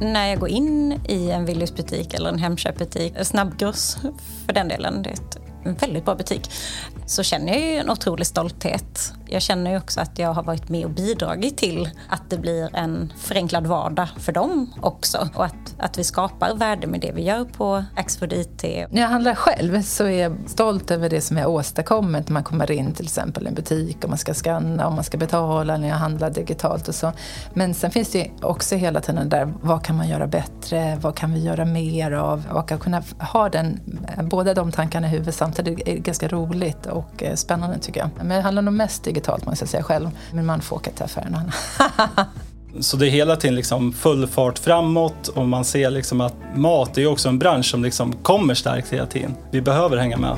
När 0.00 0.26
jag 0.26 0.40
går 0.40 0.48
in 0.48 1.00
i 1.08 1.30
en 1.30 1.44
Willys 1.44 1.74
butik 1.74 2.14
eller 2.14 2.28
en 2.28 2.38
Hemköpbutik, 2.38 3.14
snabbgross 3.22 3.98
för 4.46 4.52
den 4.52 4.68
delen, 4.68 5.02
det 5.02 5.10
är 5.10 5.14
ett 5.14 5.38
en 5.64 5.74
väldigt 5.74 6.04
bra 6.04 6.14
butik, 6.14 6.50
så 7.06 7.22
känner 7.22 7.52
jag 7.52 7.60
ju 7.60 7.76
en 7.76 7.90
otrolig 7.90 8.26
stolthet. 8.26 9.12
Jag 9.26 9.42
känner 9.42 9.70
ju 9.70 9.76
också 9.76 10.00
att 10.00 10.18
jag 10.18 10.32
har 10.32 10.42
varit 10.42 10.68
med 10.68 10.84
och 10.84 10.90
bidragit 10.90 11.56
till 11.56 11.90
att 12.08 12.30
det 12.30 12.38
blir 12.38 12.76
en 12.76 13.12
förenklad 13.18 13.66
vardag 13.66 14.08
för 14.18 14.32
dem 14.32 14.74
också. 14.80 15.28
Och 15.34 15.44
att, 15.44 15.59
att 15.80 15.98
vi 15.98 16.04
skapar 16.04 16.54
värde 16.54 16.86
med 16.86 17.00
det 17.00 17.12
vi 17.12 17.22
gör 17.22 17.44
på 17.44 17.84
Axfood 17.96 18.32
IT. 18.32 18.62
När 18.62 19.00
jag 19.00 19.08
handlar 19.08 19.34
själv 19.34 19.82
så 19.82 20.04
är 20.04 20.22
jag 20.22 20.36
stolt 20.46 20.90
över 20.90 21.10
det 21.10 21.20
som 21.20 21.36
jag 21.36 21.50
åstadkommit 21.50 22.28
när 22.28 22.32
man 22.32 22.44
kommer 22.44 22.70
in 22.70 22.92
till 22.92 23.04
exempel 23.04 23.44
i 23.44 23.48
en 23.48 23.54
butik 23.54 23.96
och 24.04 24.08
man 24.08 24.18
ska 24.18 24.34
scanna 24.34 24.86
och 24.86 24.92
man 24.92 25.04
ska 25.04 25.18
betala 25.18 25.76
när 25.76 25.88
jag 25.88 25.96
handlar 25.96 26.30
digitalt 26.30 26.88
och 26.88 26.94
så. 26.94 27.12
Men 27.54 27.74
sen 27.74 27.90
finns 27.90 28.10
det 28.10 28.30
också 28.42 28.76
hela 28.76 29.00
tiden 29.00 29.28
där, 29.28 29.52
vad 29.62 29.84
kan 29.84 29.96
man 29.96 30.08
göra 30.08 30.26
bättre? 30.26 30.98
Vad 31.00 31.16
kan 31.16 31.32
vi 31.32 31.40
göra 31.40 31.64
mer 31.64 32.12
av? 32.12 32.44
Och 32.50 32.72
att 32.72 32.80
kunna 32.80 33.02
ha 33.18 33.48
den, 33.48 33.80
båda 34.22 34.54
de 34.54 34.72
tankarna 34.72 35.06
i 35.06 35.10
huvudet 35.10 35.34
samtidigt 35.34 35.88
är 35.88 35.96
ganska 35.96 36.28
roligt 36.28 36.86
och 36.86 37.22
eh, 37.22 37.34
spännande 37.34 37.78
tycker 37.78 38.00
jag. 38.00 38.10
Men 38.24 38.36
jag 38.36 38.42
handlar 38.42 38.62
nog 38.62 38.74
mest 38.74 39.04
digitalt 39.04 39.46
måste 39.46 39.62
jag 39.62 39.68
säga 39.68 39.82
själv. 39.82 40.10
Min 40.32 40.46
man 40.46 40.60
får 40.60 40.76
åka 40.76 40.90
till 40.90 41.04
affären. 41.04 41.52
Så 42.78 42.96
det 42.96 43.06
är 43.06 43.10
hela 43.10 43.36
tiden 43.36 43.54
liksom 43.54 43.92
full 43.92 44.26
fart 44.26 44.58
framåt 44.58 45.28
och 45.28 45.48
man 45.48 45.64
ser 45.64 45.90
liksom 45.90 46.20
att 46.20 46.34
mat 46.54 46.98
är 46.98 47.06
också 47.06 47.28
en 47.28 47.38
bransch 47.38 47.66
som 47.66 47.82
liksom 47.82 48.12
kommer 48.12 48.54
starkt 48.54 48.92
hela 48.92 49.06
tiden. 49.06 49.34
Vi 49.50 49.60
behöver 49.60 49.96
hänga 49.96 50.16
med. 50.16 50.36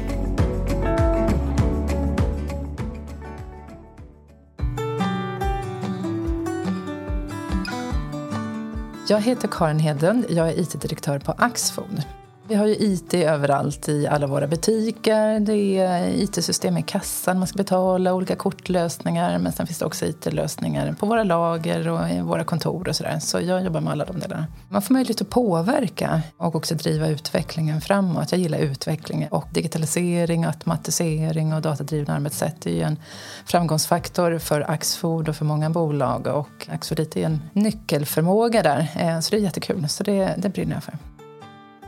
Jag 9.09 9.21
heter 9.21 9.49
Karin 9.49 9.79
Hedlund. 9.79 10.25
Jag 10.29 10.49
är 10.49 10.61
IT-direktör 10.61 11.19
på 11.19 11.33
Axfood. 11.39 12.03
Vi 12.49 12.55
har 12.55 12.67
ju 12.67 12.75
IT 12.75 13.15
överallt 13.15 13.89
i 13.89 14.07
alla 14.07 14.27
våra 14.27 14.47
butiker. 14.47 15.41
Det 15.41 15.79
är 15.79 16.09
IT-system 16.09 16.79
i 16.79 16.83
kassan, 16.83 17.39
man 17.39 17.47
ska 17.47 17.57
betala, 17.57 18.15
olika 18.15 18.37
kortlösningar. 18.37 19.39
Men 19.39 19.53
sen 19.53 19.67
finns 19.67 19.79
det 19.79 19.85
också 19.85 20.07
IT-lösningar 20.07 20.93
på 21.01 21.07
våra 21.07 21.25
lager 21.25 21.89
och 21.89 22.11
i 22.11 22.21
våra 22.21 22.45
kontor 22.45 22.89
och 22.89 22.97
sådär. 22.97 23.19
Så 23.19 23.41
jag 23.41 23.65
jobbar 23.65 23.81
med 23.81 23.93
alla 23.93 24.05
de 24.05 24.21
delarna. 24.21 24.47
Man 24.69 24.83
får 24.83 24.95
möjlighet 24.95 25.21
att 25.21 25.31
påverka 25.31 26.23
och 26.37 26.55
också 26.55 26.75
driva 26.75 27.09
utvecklingen 27.09 27.81
framåt. 27.81 28.33
Jag 28.33 28.41
gillar 28.41 28.59
utveckling 28.59 29.29
och 29.31 29.47
digitalisering, 29.53 30.45
automatisering 30.45 31.55
och 31.55 31.63
datadrivna 31.63 32.15
arbetssätt. 32.15 32.57
Det 32.59 32.71
är 32.71 32.75
ju 32.75 32.83
en 32.83 32.99
framgångsfaktor 33.47 34.39
för 34.39 34.71
Axfood 34.71 35.29
och 35.29 35.37
för 35.37 35.45
många 35.45 35.71
bolag. 35.71 36.27
Och 36.27 36.69
Axfood 36.69 37.01
IT 37.01 37.17
är 37.17 37.25
en 37.25 37.43
nyckelförmåga 37.53 38.63
där. 38.63 38.91
Eh, 38.97 39.21
så 39.21 39.31
det 39.31 39.37
är 39.37 39.41
jättekul. 39.41 39.89
Så 39.89 40.05
det, 40.05 40.35
det 40.39 40.49
brinner 40.49 40.75
jag 40.75 40.85
för. 40.85 41.12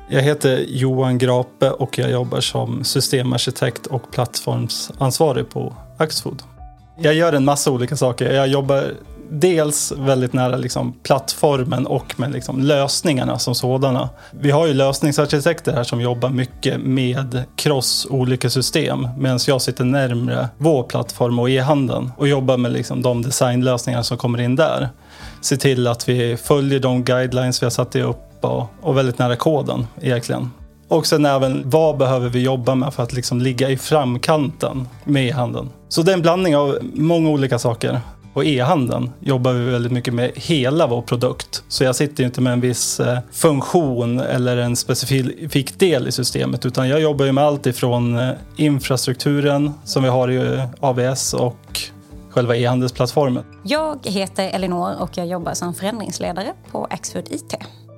Jag 0.08 0.22
heter 0.22 0.64
Johan 0.68 1.18
Grape 1.18 1.70
och 1.70 1.98
jag 1.98 2.10
jobbar 2.10 2.40
som 2.40 2.84
systemarkitekt 2.84 3.86
och 3.86 4.10
plattformsansvarig 4.10 5.50
på 5.50 5.76
Axfood. 5.98 6.42
Jag 6.98 7.14
gör 7.14 7.32
en 7.32 7.44
massa 7.44 7.70
olika 7.70 7.96
saker. 7.96 8.32
Jag 8.32 8.48
jobbar 8.48 8.84
dels 9.30 9.92
väldigt 9.92 10.32
nära 10.32 10.56
liksom 10.56 10.92
plattformen 11.02 11.86
och 11.86 12.20
med 12.20 12.32
liksom 12.32 12.60
lösningarna 12.60 13.38
som 13.38 13.54
sådana. 13.54 14.08
Vi 14.30 14.50
har 14.50 14.66
ju 14.66 14.74
lösningsarkitekter 14.74 15.72
här 15.72 15.84
som 15.84 16.00
jobbar 16.00 16.28
mycket 16.28 16.80
med 16.80 17.44
cross 17.56 18.06
olika 18.10 18.50
system 18.50 19.08
medan 19.18 19.38
jag 19.46 19.62
sitter 19.62 19.84
närmre 19.84 20.48
vår 20.58 20.82
plattform 20.82 21.38
och 21.38 21.50
e-handeln 21.50 22.12
och 22.16 22.28
jobbar 22.28 22.56
med 22.56 22.72
liksom 22.72 23.02
de 23.02 23.22
designlösningar 23.22 24.02
som 24.02 24.18
kommer 24.18 24.40
in 24.40 24.56
där. 24.56 24.88
Se 25.40 25.56
till 25.56 25.86
att 25.86 26.08
vi 26.08 26.36
följer 26.36 26.80
de 26.80 27.04
guidelines 27.04 27.62
vi 27.62 27.66
har 27.66 27.70
satt 27.70 27.96
upp 27.96 28.33
och, 28.46 28.70
och 28.80 28.96
väldigt 28.96 29.18
nära 29.18 29.36
koden 29.36 29.86
egentligen. 30.00 30.50
Och 30.88 31.06
sen 31.06 31.26
även 31.26 31.70
vad 31.70 31.96
behöver 31.96 32.28
vi 32.28 32.42
jobba 32.42 32.74
med 32.74 32.94
för 32.94 33.02
att 33.02 33.12
liksom 33.12 33.40
ligga 33.40 33.70
i 33.70 33.76
framkanten 33.76 34.88
med 35.04 35.26
e-handeln. 35.26 35.70
Så 35.88 36.02
det 36.02 36.12
är 36.12 36.14
en 36.14 36.22
blandning 36.22 36.56
av 36.56 36.78
många 36.94 37.30
olika 37.30 37.58
saker. 37.58 38.00
På 38.34 38.44
e-handeln 38.44 39.10
jobbar 39.20 39.52
vi 39.52 39.70
väldigt 39.70 39.92
mycket 39.92 40.14
med 40.14 40.30
hela 40.34 40.86
vår 40.86 41.02
produkt. 41.02 41.62
Så 41.68 41.84
jag 41.84 41.96
sitter 41.96 42.24
inte 42.24 42.40
med 42.40 42.52
en 42.52 42.60
viss 42.60 43.00
eh, 43.00 43.18
funktion 43.32 44.20
eller 44.20 44.56
en 44.56 44.76
specifik 44.76 45.78
del 45.78 46.08
i 46.08 46.12
systemet 46.12 46.66
utan 46.66 46.88
jag 46.88 47.00
jobbar 47.00 47.24
ju 47.24 47.32
med 47.32 47.44
allt 47.44 47.66
ifrån 47.66 48.18
eh, 48.18 48.30
infrastrukturen 48.56 49.72
som 49.84 50.02
vi 50.02 50.08
har 50.08 50.30
i 50.30 50.36
eh, 50.36 50.64
AVS 50.80 51.34
och 51.34 51.80
själva 52.30 52.56
e-handelsplattformen. 52.56 53.44
Jag 53.62 53.98
heter 54.06 54.48
Elinor 54.48 54.94
och 55.00 55.10
jag 55.18 55.26
jobbar 55.26 55.54
som 55.54 55.74
förändringsledare 55.74 56.52
på 56.70 56.84
Axfood 56.90 57.28
IT. 57.30 57.54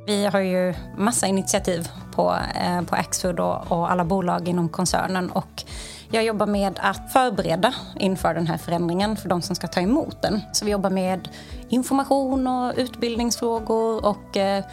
Vi 0.06 0.26
har 0.26 0.40
ju 0.40 0.74
massa 0.96 1.26
initiativ 1.26 1.88
på, 2.12 2.36
eh, 2.54 2.82
på 2.82 2.94
Axfood 2.96 3.40
och, 3.40 3.72
och 3.72 3.90
alla 3.90 4.04
bolag 4.04 4.48
inom 4.48 4.68
koncernen. 4.68 5.30
Och 5.30 5.64
jag 6.10 6.24
jobbar 6.24 6.46
med 6.46 6.78
att 6.82 7.12
förbereda 7.12 7.74
inför 7.96 8.34
den 8.34 8.46
här 8.46 8.58
förändringen 8.58 9.16
för 9.16 9.28
de 9.28 9.42
som 9.42 9.56
ska 9.56 9.66
ta 9.66 9.80
emot 9.80 10.22
den. 10.22 10.40
Så 10.52 10.64
vi 10.64 10.70
jobbar 10.70 10.90
med 10.90 11.28
information 11.68 12.46
och 12.46 12.72
utbildningsfrågor 12.76 14.04
och 14.04 14.36
eh, 14.36 14.64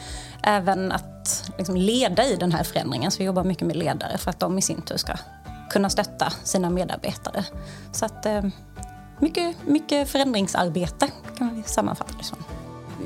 även 0.44 0.92
att 0.92 1.52
liksom, 1.58 1.76
leda 1.76 2.26
i 2.26 2.36
den 2.36 2.52
här 2.52 2.64
förändringen. 2.64 3.12
Så 3.12 3.18
vi 3.18 3.24
jobbar 3.24 3.44
mycket 3.44 3.68
med 3.68 3.76
ledare 3.76 4.18
för 4.18 4.30
att 4.30 4.40
de 4.40 4.58
i 4.58 4.62
sin 4.62 4.82
tur 4.82 4.98
ska 4.98 5.14
kunna 5.70 5.90
stötta 5.90 6.34
sina 6.44 6.70
medarbetare. 6.70 7.46
Så 7.92 8.06
att 8.06 8.26
eh, 8.26 8.44
mycket, 9.20 9.56
mycket 9.68 10.10
förändringsarbete 10.10 11.08
kan 11.38 11.56
vi 11.56 11.64
sammanfatta 11.64 12.14
det 12.18 12.24
som. 12.24 12.38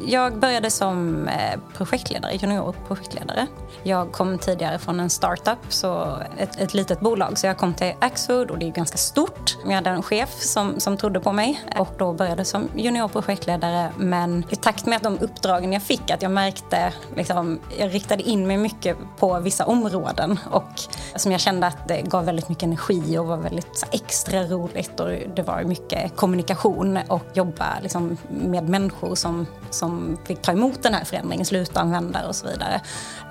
Jag 0.05 0.39
började 0.39 0.71
som 0.71 1.27
eh, 1.27 1.59
projektledare, 1.73 2.35
juniorprojektledare. 2.35 3.47
Jag 3.83 4.11
kom 4.11 4.37
tidigare 4.37 4.79
från 4.79 4.99
en 4.99 5.09
startup, 5.09 5.57
så 5.69 6.17
ett, 6.37 6.61
ett 6.61 6.73
litet 6.73 6.99
bolag. 6.99 7.37
Så 7.37 7.47
jag 7.47 7.57
kom 7.57 7.73
till 7.73 7.93
Axfood 7.99 8.51
och 8.51 8.59
det 8.59 8.67
är 8.67 8.71
ganska 8.71 8.97
stort. 8.97 9.57
Jag 9.65 9.71
hade 9.71 9.89
en 9.89 10.03
chef 10.03 10.41
som, 10.41 10.79
som 10.79 10.97
trodde 10.97 11.19
på 11.19 11.31
mig 11.31 11.61
och 11.77 11.93
då 11.97 12.13
började 12.13 12.45
som 12.45 12.69
juniorprojektledare. 12.75 13.91
Men 13.97 14.43
i 14.49 14.55
takt 14.55 14.85
med 14.85 14.95
att 14.95 15.03
de 15.03 15.19
uppdragen 15.19 15.73
jag 15.73 15.83
fick, 15.83 16.11
att 16.11 16.21
jag 16.21 16.31
märkte, 16.31 16.93
liksom, 17.15 17.59
jag 17.77 17.93
riktade 17.93 18.23
in 18.23 18.47
mig 18.47 18.57
mycket 18.57 18.97
på 19.17 19.39
vissa 19.39 19.65
områden 19.65 20.39
och 20.51 20.81
som 21.15 21.31
jag 21.31 21.41
kände 21.41 21.67
att 21.67 21.87
det 21.87 22.01
gav 22.01 22.25
väldigt 22.25 22.49
mycket 22.49 22.63
energi 22.63 23.17
och 23.17 23.25
var 23.25 23.37
väldigt 23.37 23.87
extra 23.91 24.43
roligt 24.43 24.99
och 24.99 25.09
det 25.35 25.41
var 25.41 25.63
mycket 25.63 26.15
kommunikation 26.15 26.99
och 27.07 27.23
jobba 27.33 27.79
liksom, 27.81 28.17
med 28.29 28.69
människor 28.69 29.15
som, 29.15 29.45
som 29.69 30.17
fick 30.25 30.41
ta 30.41 30.51
emot 30.51 30.83
den 30.83 30.93
här 30.93 31.03
förändringen, 31.03 31.45
slutanvändare 31.45 32.27
och 32.27 32.35
så 32.35 32.47
vidare. 32.47 32.81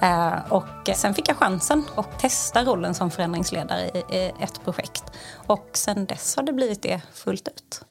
Eh, 0.03 0.53
och 0.53 0.91
sen 0.95 1.15
fick 1.15 1.29
jag 1.29 1.37
chansen 1.37 1.85
att 1.95 2.19
testa 2.19 2.65
rollen 2.65 2.95
som 2.95 3.11
förändringsledare 3.11 3.87
i 3.87 4.33
ett 4.41 4.65
projekt. 4.65 5.05
Och 5.47 5.69
sen 5.73 6.07
dess 6.07 6.37
har 6.37 6.43
det 6.43 6.53
blivit 6.53 6.83
det 6.83 7.01
fullt 7.13 7.49
ut. 7.49 7.83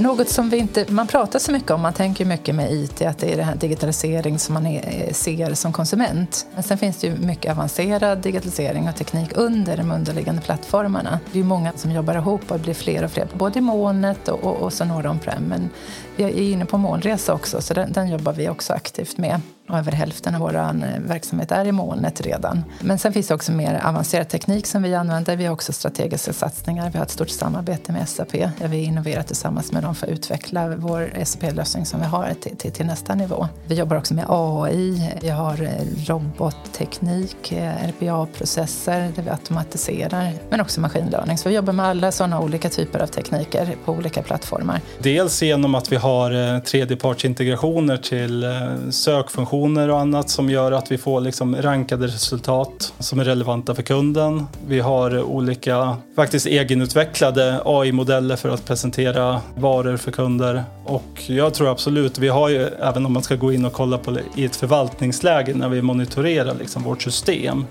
Något 0.00 0.28
som 0.28 0.50
vi 0.50 0.56
inte, 0.56 0.84
man 0.92 1.06
pratar 1.06 1.38
så 1.38 1.52
mycket 1.52 1.70
om, 1.70 1.80
man 1.80 1.92
tänker 1.92 2.24
mycket 2.24 2.54
med 2.54 2.72
IT, 2.72 3.02
att 3.02 3.18
det 3.18 3.32
är 3.32 3.36
den 3.36 3.46
här 3.46 3.56
digitalisering 3.56 4.38
som 4.38 4.54
man 4.54 4.66
är, 4.66 5.06
eh, 5.06 5.12
ser 5.12 5.54
som 5.54 5.72
konsument. 5.72 6.46
Men 6.54 6.62
sen 6.62 6.78
finns 6.78 6.96
det 6.96 7.06
ju 7.06 7.16
mycket 7.16 7.52
avancerad 7.52 8.18
digitalisering 8.18 8.88
och 8.88 8.96
teknik 8.96 9.28
under 9.34 9.76
de 9.76 9.92
underliggande 9.92 10.42
plattformarna. 10.42 11.20
Det 11.32 11.38
är 11.38 11.42
ju 11.42 11.48
många 11.48 11.72
som 11.76 11.92
jobbar 11.92 12.14
ihop 12.14 12.50
och 12.50 12.56
det 12.56 12.62
blir 12.62 12.74
fler 12.74 13.04
och 13.04 13.10
fler, 13.10 13.28
både 13.34 13.58
i 13.58 13.62
molnet 13.62 14.28
och, 14.28 14.44
och, 14.44 14.56
och 14.56 14.72
så 14.72 14.84
några 14.84 15.10
on-prem. 15.10 15.42
Men 15.42 15.70
vi 16.18 16.24
är 16.24 16.52
inne 16.52 16.64
på 16.64 16.78
molnresa 16.78 17.34
också, 17.34 17.62
så 17.62 17.74
den, 17.74 17.92
den 17.92 18.08
jobbar 18.08 18.32
vi 18.32 18.48
också 18.48 18.72
aktivt 18.72 19.18
med. 19.18 19.40
Och 19.68 19.78
över 19.78 19.92
hälften 19.92 20.34
av 20.34 20.40
vår 20.40 20.56
eh, 20.56 20.72
verksamhet 20.98 21.52
är 21.52 21.64
i 21.64 21.72
molnet 21.72 22.20
redan. 22.20 22.64
Men 22.80 22.98
sen 22.98 23.12
finns 23.12 23.28
det 23.28 23.34
också 23.34 23.52
mer 23.52 23.82
avancerad 23.84 24.28
teknik 24.28 24.66
som 24.66 24.82
vi 24.82 24.94
använder. 24.94 25.36
Vi 25.36 25.44
har 25.44 25.52
också 25.52 25.72
strategiska 25.72 26.32
satsningar. 26.32 26.90
Vi 26.90 26.98
har 26.98 27.04
ett 27.04 27.10
stort 27.10 27.28
samarbete 27.28 27.92
med 27.92 28.08
SAP 28.08 28.32
där 28.32 28.68
vi 28.68 28.84
innoverar 28.84 29.22
tillsammans 29.22 29.72
med 29.72 29.82
dem 29.82 29.94
för 29.94 30.06
att 30.06 30.12
utveckla 30.12 30.68
vår 30.76 31.24
SAP-lösning 31.24 31.86
som 31.86 32.00
vi 32.00 32.06
har 32.06 32.34
till, 32.40 32.56
till, 32.56 32.72
till, 32.72 32.86
nästa 32.86 33.14
nivå. 33.14 33.48
Vi 33.66 33.74
jobbar 33.74 33.96
också 33.96 34.14
med 34.14 34.24
AI, 34.28 35.12
vi 35.20 35.28
har 35.28 35.62
eh, 35.62 36.06
robotteknik, 36.06 37.52
eh, 37.52 37.88
RPA-processer 37.88 39.12
där 39.16 39.22
vi 39.22 39.30
automatiserar, 39.30 40.32
men 40.50 40.60
också 40.60 40.80
maskinlärning. 40.80 41.38
Så 41.38 41.48
vi 41.48 41.54
jobbar 41.54 41.72
med 41.72 41.86
alla 41.86 42.12
sådana 42.12 42.40
olika 42.40 42.68
typer 42.68 43.00
av 43.00 43.06
tekniker 43.06 43.76
på 43.84 43.92
olika 43.92 44.22
plattformar. 44.22 44.80
Dels 44.98 45.42
genom 45.42 45.74
att 45.74 45.92
vi 45.92 45.96
har 45.96 46.07
har 46.08 46.54
eh, 46.54 46.58
tredjepartsintegrationer 46.58 47.96
till 47.96 48.44
eh, 48.44 48.50
sökfunktioner 48.90 49.88
och 49.88 50.00
annat 50.00 50.30
som 50.30 50.50
gör 50.50 50.72
att 50.72 50.92
vi 50.92 50.98
får 50.98 51.20
liksom 51.20 51.56
rankade 51.56 52.06
resultat 52.06 52.92
som 52.98 53.20
är 53.20 53.24
relevanta 53.24 53.74
för 53.74 53.82
kunden. 53.82 54.46
Vi 54.66 54.80
har 54.80 55.22
olika, 55.22 55.96
faktiskt 56.16 56.46
egenutvecklade 56.46 57.60
AI-modeller 57.64 58.36
för 58.36 58.48
att 58.48 58.64
presentera 58.64 59.40
varor 59.56 59.96
för 59.96 60.10
kunder. 60.10 60.64
Och 60.84 61.22
jag 61.26 61.54
tror 61.54 61.70
absolut, 61.70 62.18
vi 62.18 62.28
har 62.28 62.48
ju, 62.48 62.62
även 62.80 63.06
om 63.06 63.12
man 63.12 63.22
ska 63.22 63.36
gå 63.36 63.52
in 63.52 63.64
och 63.64 63.72
kolla 63.72 63.98
på 63.98 64.18
i 64.34 64.44
ett 64.44 64.56
förvaltningsläge 64.56 65.54
när 65.54 65.68
vi 65.68 65.82
monitorerar 65.82 66.54
liksom 66.54 66.82
vårt 66.82 67.02
system, 67.02 67.64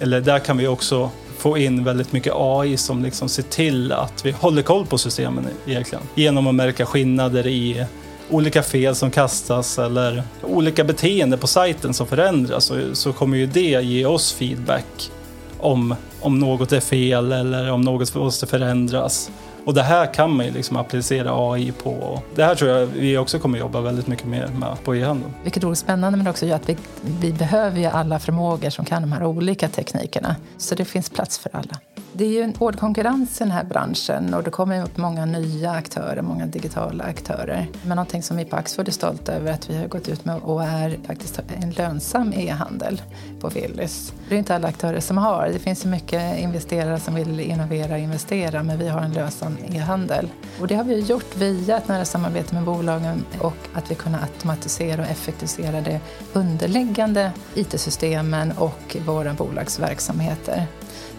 eller 0.00 0.20
där 0.20 0.38
kan 0.38 0.56
vi 0.56 0.66
också 0.66 1.10
få 1.38 1.58
in 1.58 1.84
väldigt 1.84 2.12
mycket 2.12 2.32
AI 2.36 2.76
som 2.76 3.02
liksom 3.02 3.28
ser 3.28 3.42
till 3.42 3.92
att 3.92 4.26
vi 4.26 4.30
håller 4.30 4.62
koll 4.62 4.86
på 4.86 4.98
systemen 4.98 5.46
egentligen. 5.66 6.04
Genom 6.14 6.46
att 6.46 6.54
märka 6.54 6.86
skillnader 6.86 7.46
i 7.46 7.86
olika 8.30 8.62
fel 8.62 8.94
som 8.94 9.10
kastas 9.10 9.78
eller 9.78 10.22
olika 10.42 10.84
beteenden 10.84 11.38
på 11.38 11.46
sajten 11.46 11.94
som 11.94 12.06
förändras 12.06 12.64
så, 12.64 12.94
så 12.94 13.12
kommer 13.12 13.36
ju 13.36 13.46
det 13.46 13.84
ge 13.84 14.06
oss 14.06 14.32
feedback 14.32 15.10
om, 15.58 15.94
om 16.20 16.38
något 16.38 16.72
är 16.72 16.80
fel 16.80 17.32
eller 17.32 17.70
om 17.70 17.80
något 17.80 18.14
måste 18.14 18.46
förändras. 18.46 19.30
Och 19.64 19.74
det 19.74 19.82
här 19.82 20.14
kan 20.14 20.36
man 20.36 20.46
ju 20.46 20.52
liksom 20.52 20.76
applicera 20.76 21.52
AI 21.52 21.72
på. 21.72 22.22
Det 22.34 22.44
här 22.44 22.54
tror 22.54 22.70
jag 22.70 22.86
vi 22.86 23.18
också 23.18 23.38
kommer 23.38 23.58
jobba 23.58 23.80
väldigt 23.80 24.06
mycket 24.06 24.26
mer 24.26 24.46
med 24.46 24.76
på 24.84 24.96
e-handeln. 24.96 25.34
Vilket 25.42 25.64
är 25.64 25.74
spännande 25.74 26.18
men 26.18 26.26
också 26.26 26.46
gör 26.46 26.56
att 26.56 26.68
vi, 26.68 26.76
vi 27.20 27.32
behöver 27.32 27.78
ju 27.80 27.86
alla 27.86 28.18
förmågor 28.18 28.70
som 28.70 28.84
kan 28.84 29.02
de 29.02 29.12
här 29.12 29.24
olika 29.24 29.68
teknikerna. 29.68 30.36
Så 30.56 30.74
det 30.74 30.84
finns 30.84 31.10
plats 31.10 31.38
för 31.38 31.50
alla. 31.56 31.78
Det 32.16 32.24
är 32.24 32.28
ju 32.28 32.42
en 32.42 32.54
hård 32.54 32.78
konkurrens 32.78 33.40
i 33.40 33.44
den 33.44 33.50
här 33.50 33.64
branschen 33.64 34.34
och 34.34 34.42
det 34.42 34.50
kommer 34.50 34.82
upp 34.84 34.96
många 34.96 35.24
nya 35.26 35.70
aktörer, 35.70 36.22
många 36.22 36.46
digitala 36.46 37.04
aktörer. 37.04 37.66
Men 37.82 37.96
någonting 37.96 38.22
som 38.22 38.36
vi 38.36 38.44
på 38.44 38.56
Axfood 38.56 38.88
är 38.88 38.92
stolta 38.92 39.32
över 39.32 39.50
är 39.50 39.54
att 39.54 39.70
vi 39.70 39.76
har 39.76 39.86
gått 39.86 40.08
ut 40.08 40.24
med 40.24 40.36
och 40.42 40.62
är 40.64 40.98
faktiskt 41.06 41.40
en 41.60 41.70
lönsam 41.70 42.32
e-handel 42.32 43.02
på 43.40 43.48
Willys. 43.48 44.12
Det 44.28 44.34
är 44.34 44.38
inte 44.38 44.54
alla 44.54 44.68
aktörer 44.68 45.00
som 45.00 45.18
har. 45.18 45.50
Det 45.52 45.58
finns 45.58 45.84
ju 45.84 45.88
mycket 45.88 46.38
investerare 46.38 47.00
som 47.00 47.14
vill 47.14 47.40
innovera 47.40 47.92
och 47.92 47.98
investera 47.98 48.62
men 48.62 48.78
vi 48.78 48.88
har 48.88 49.00
en 49.00 49.12
lönsam 49.12 49.56
e-handel. 49.68 50.28
Och 50.60 50.66
det 50.66 50.74
har 50.74 50.84
vi 50.84 50.98
gjort 50.98 51.36
via 51.36 51.76
ett 51.76 51.88
nära 51.88 52.04
samarbete 52.04 52.54
med 52.54 52.64
bolagen 52.64 53.24
och 53.40 53.56
att 53.74 53.90
vi 53.90 53.94
kunnat 53.94 54.22
automatisera 54.22 55.02
och 55.02 55.08
effektivisera 55.08 55.80
de 55.80 56.00
underliggande 56.32 57.32
IT-systemen 57.54 58.52
och 58.52 58.96
våra 59.06 59.34
bolagsverksamheter. 59.34 60.66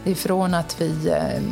Ifrån 0.08 0.54
att 0.54 0.82
vi 0.82 1.10
eh, 1.10 1.44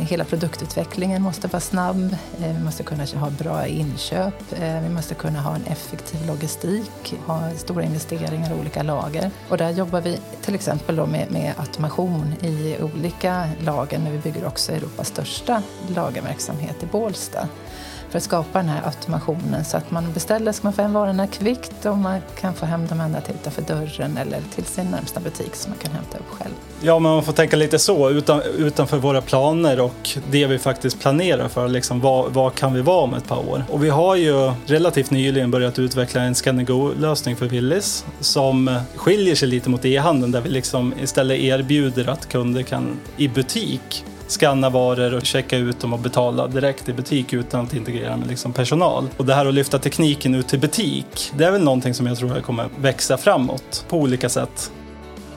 i 0.00 0.04
hela 0.04 0.24
produktutvecklingen 0.24 1.22
måste 1.22 1.48
vara 1.48 1.60
snabb, 1.60 2.16
eh, 2.40 2.52
vi 2.56 2.64
måste 2.64 2.82
kunna 2.82 3.04
ha 3.04 3.30
bra 3.30 3.66
inköp, 3.66 4.52
eh, 4.52 4.80
vi 4.80 4.88
måste 4.88 5.14
kunna 5.14 5.40
ha 5.40 5.54
en 5.54 5.64
effektiv 5.64 6.26
logistik, 6.26 7.14
ha 7.26 7.50
stora 7.56 7.82
investeringar 7.84 8.50
i 8.50 8.60
olika 8.60 8.82
lager. 8.82 9.30
Och 9.48 9.58
där 9.58 9.70
jobbar 9.70 10.00
vi 10.00 10.18
till 10.42 10.54
exempel 10.54 10.96
då 10.96 11.06
med, 11.06 11.30
med 11.30 11.54
automation 11.56 12.34
i 12.42 12.76
olika 12.82 13.48
lager, 13.64 13.98
men 13.98 14.12
vi 14.12 14.18
bygger 14.18 14.46
också 14.46 14.72
Europas 14.72 15.08
största 15.08 15.62
lagerverksamhet 15.94 16.82
i 16.82 16.86
Bålsta 16.86 17.48
för 18.10 18.18
att 18.18 18.24
skapa 18.24 18.58
den 18.58 18.68
här 18.68 18.86
automationen 18.86 19.64
så 19.64 19.76
att 19.76 19.90
man 19.90 20.12
beställer 20.12 20.52
ska 20.52 20.66
man 20.66 20.72
få 20.72 20.82
hem 20.82 20.92
varorna 20.92 21.26
kvickt 21.26 21.86
och 21.86 21.98
man 21.98 22.20
kan 22.40 22.54
få 22.54 22.66
hem 22.66 22.86
dem 22.86 23.00
ända 23.00 23.20
till 23.20 23.34
utanför 23.34 23.62
dörren 23.62 24.16
eller 24.16 24.40
till 24.54 24.64
sin 24.64 24.86
närmsta 24.86 25.20
butik 25.20 25.54
som 25.54 25.70
man 25.70 25.78
kan 25.78 25.92
hämta 25.92 26.18
upp 26.18 26.30
själv. 26.30 26.54
Ja, 26.82 26.98
men 26.98 27.12
man 27.12 27.22
får 27.22 27.32
tänka 27.32 27.56
lite 27.56 27.78
så 27.78 28.10
utan, 28.10 28.42
utanför 28.58 28.98
våra 28.98 29.20
planer 29.20 29.80
och 29.80 30.10
det 30.30 30.46
vi 30.46 30.58
faktiskt 30.58 31.00
planerar 31.00 31.48
för. 31.48 31.68
Liksom, 31.68 32.00
vad, 32.00 32.32
vad 32.32 32.54
kan 32.54 32.74
vi 32.74 32.80
vara 32.80 33.00
om 33.00 33.14
ett 33.14 33.28
par 33.28 33.48
år? 33.48 33.64
Och 33.68 33.84
vi 33.84 33.88
har 33.88 34.16
ju 34.16 34.52
relativt 34.66 35.10
nyligen 35.10 35.50
börjat 35.50 35.78
utveckla 35.78 36.22
en 36.22 36.34
Scandigo-lösning 36.34 37.36
för 37.36 37.46
Willys 37.46 38.04
som 38.20 38.80
skiljer 38.96 39.34
sig 39.34 39.48
lite 39.48 39.70
mot 39.70 39.84
e-handeln 39.84 40.32
där 40.32 40.40
vi 40.40 40.48
liksom 40.48 40.94
istället 41.02 41.38
erbjuder 41.38 42.08
att 42.08 42.28
kunder 42.28 42.62
kan 42.62 43.00
i 43.16 43.28
butik 43.28 44.04
skanna 44.30 44.70
varor 44.70 45.14
och 45.14 45.24
checka 45.26 45.56
ut 45.56 45.80
dem 45.80 45.92
och 45.92 45.98
betala 45.98 46.46
direkt 46.46 46.88
i 46.88 46.92
butik 46.92 47.32
utan 47.32 47.64
att 47.64 47.74
integrera 47.74 48.16
med 48.16 48.28
liksom 48.28 48.52
personal. 48.52 49.08
Och 49.16 49.26
det 49.26 49.34
här 49.34 49.46
att 49.46 49.54
lyfta 49.54 49.78
tekniken 49.78 50.34
ut 50.34 50.48
till 50.48 50.58
butik, 50.60 51.32
det 51.36 51.44
är 51.44 51.50
väl 51.50 51.62
någonting 51.62 51.94
som 51.94 52.06
jag 52.06 52.18
tror 52.18 52.40
kommer 52.40 52.68
växa 52.78 53.16
framåt 53.16 53.84
på 53.88 53.96
olika 53.96 54.28
sätt. 54.28 54.72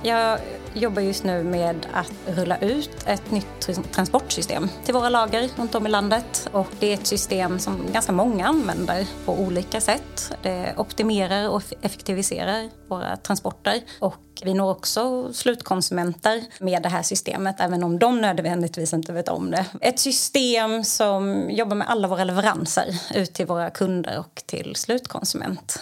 Jag 0.04 0.40
jobbar 0.74 1.02
just 1.02 1.24
nu 1.24 1.44
med 1.44 1.86
att 1.94 2.14
rulla 2.26 2.58
ut 2.58 3.04
ett 3.06 3.32
nytt 3.32 3.70
transportsystem 3.92 4.70
till 4.86 4.94
våra 4.94 5.10
lager 5.10 5.50
runt 5.58 5.76
om 5.76 5.86
i 5.86 5.90
landet. 5.90 6.50
Och 6.52 6.68
det 6.80 6.88
är 6.88 6.94
ett 6.94 7.08
system 7.08 7.60
som 7.60 7.92
ganska 7.92 8.12
många 8.12 8.48
använder 8.48 9.08
på 9.26 9.34
olika 9.34 9.82
sätt. 9.82 10.34
Det 10.42 10.74
optimerar 10.78 11.50
och 11.50 11.64
effektiviserar 11.82 12.70
våra 12.88 13.18
transporter. 13.18 13.82
Och 14.00 14.16
vi 14.44 14.54
når 14.54 14.72
också 14.72 15.34
slutkonsumenter 15.34 16.44
med 16.60 16.84
det 16.84 16.90
här 16.90 17.04
systemet, 17.04 17.56
även 17.60 17.84
om 17.84 18.00
de 18.00 18.22
nödvändigtvis 18.22 18.94
inte 18.94 19.14
vet 19.14 19.30
om 19.30 19.52
det. 19.52 19.66
Ett 19.82 20.00
system 20.00 20.84
som 20.84 21.50
jobbar 21.50 21.76
med 21.76 21.90
alla 21.90 22.08
våra 22.08 22.24
leveranser 22.24 22.96
ut 23.16 23.34
till 23.34 23.46
våra 23.46 23.70
kunder 23.70 24.20
och 24.20 24.44
till 24.46 24.76
slutkonsument. 24.76 25.80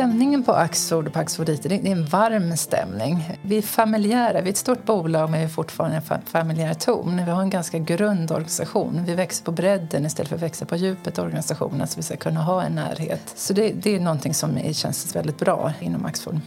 Stämningen 0.00 0.42
på 0.42 0.52
Axfood 0.52 1.06
och 1.06 1.12
på 1.12 1.18
Axfood 1.18 1.48
IT, 1.48 1.62
det 1.62 1.74
är 1.74 1.86
en 1.86 2.04
varm 2.04 2.56
stämning. 2.56 3.38
Vi 3.42 3.58
är 3.58 3.62
familjära, 3.62 4.40
vi 4.40 4.48
är 4.48 4.52
ett 4.52 4.56
stort 4.56 4.84
bolag 4.84 5.30
men 5.30 5.40
vi 5.40 5.44
är 5.44 5.48
fortfarande 5.48 5.96
en 5.96 6.22
familjär 6.26 6.74
ton. 6.74 7.24
Vi 7.24 7.30
har 7.30 7.42
en 7.42 7.50
ganska 7.50 7.78
grund 7.78 8.32
organisation. 8.32 9.04
Vi 9.06 9.14
växer 9.14 9.44
på 9.44 9.52
bredden 9.52 10.06
istället 10.06 10.28
för 10.28 10.36
att 10.36 10.42
växa 10.42 10.64
på 10.64 10.76
djupet 10.76 11.18
i 11.18 11.20
organisationen 11.20 11.86
så 11.86 11.96
vi 11.96 12.02
ska 12.02 12.16
kunna 12.16 12.42
ha 12.42 12.62
en 12.62 12.74
närhet. 12.74 13.32
Så 13.36 13.52
det, 13.52 13.72
det 13.72 13.96
är 13.96 14.00
någonting 14.00 14.34
som 14.34 14.58
känns 14.72 15.16
väldigt 15.16 15.38
bra 15.38 15.72
inom 15.80 16.06
Axfood. 16.06 16.40